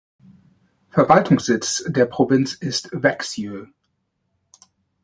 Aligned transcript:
Verwaltungssitz 0.89 1.83
der 1.87 2.07
Provinz 2.07 2.55
ist 2.55 2.89
Växjö. 2.91 3.67